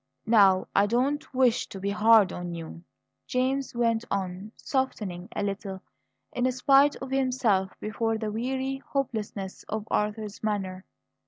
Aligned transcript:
"Now, 0.25 0.67
I 0.75 0.87
do 0.87 0.99
not 1.11 1.31
wish 1.31 1.67
to 1.67 1.79
be 1.79 1.91
hard 1.91 2.33
on 2.33 2.55
you," 2.55 2.83
James 3.27 3.75
went 3.75 4.03
on, 4.09 4.51
softening 4.55 5.29
a 5.35 5.43
little 5.43 5.79
in 6.33 6.51
spite 6.53 6.95
of 6.95 7.11
himself 7.11 7.71
before 7.79 8.17
the 8.17 8.31
weary 8.31 8.81
hopelessness 8.83 9.63
of 9.69 9.87
Arthur's 9.91 10.41
manner. 10.41 10.85